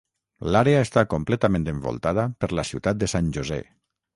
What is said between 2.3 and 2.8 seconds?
per la